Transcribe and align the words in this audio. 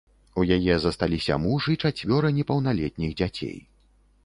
У 0.39 0.45
яе 0.55 0.77
засталіся 0.85 1.37
муж 1.43 1.69
і 1.75 1.77
чацвёра 1.85 2.33
непаўналетніх 2.39 3.15
дзяцей. 3.23 3.57